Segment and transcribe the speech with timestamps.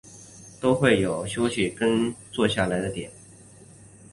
[0.59, 3.11] 都会有休息跟坐下来的点